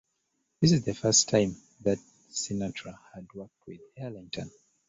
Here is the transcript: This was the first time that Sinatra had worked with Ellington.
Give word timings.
This 0.59 0.71
was 0.71 0.83
the 0.83 0.95
first 0.95 1.29
time 1.29 1.57
that 1.81 1.99
Sinatra 2.31 2.97
had 3.13 3.27
worked 3.35 3.67
with 3.67 3.81
Ellington. 3.95 4.49